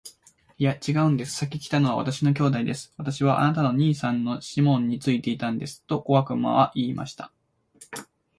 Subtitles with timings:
[0.57, 1.35] 「いや、ちがうんです。
[1.37, 2.91] 先来たのは私の兄弟です。
[2.97, 7.31] 私はあなたの兄さんのシモンについていたんです。」と小悪魔は言いました。